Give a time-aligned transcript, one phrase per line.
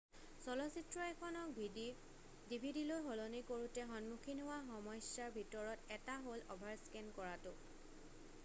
[0.43, 1.51] চলচিত্ৰ এখনক
[2.53, 7.55] ডিভিডিলৈ সলনি কৰোতে সন্মুখীন হোৱা সমস্যাৰ ভিতৰত এটা হ'ল অভাৰস্কেন কৰাটো